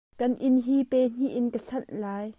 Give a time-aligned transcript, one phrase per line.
[0.19, 2.27] Kan inn hi pe hnih in ka sanh lai.